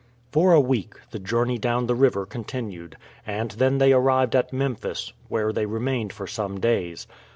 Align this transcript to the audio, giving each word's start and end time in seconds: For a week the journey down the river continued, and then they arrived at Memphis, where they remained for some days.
For 0.31 0.51
a 0.53 0.59
week 0.59 0.95
the 1.11 1.19
journey 1.19 1.59
down 1.59 1.85
the 1.85 1.93
river 1.93 2.25
continued, 2.25 2.97
and 3.23 3.51
then 3.51 3.77
they 3.77 3.93
arrived 3.93 4.35
at 4.35 4.51
Memphis, 4.51 5.13
where 5.27 5.53
they 5.53 5.67
remained 5.67 6.11
for 6.11 6.25
some 6.25 6.59
days. 6.59 7.05